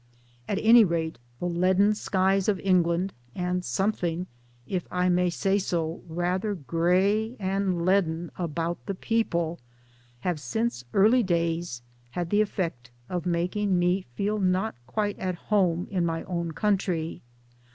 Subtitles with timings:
[0.47, 4.25] At any rate the leaden skies of England, and something
[4.65, 9.59] (if I may say so) rather grey and leaden about the people,
[10.21, 11.83] have since early days
[12.13, 17.21] had the effect of making me feel not quite at home in my own country.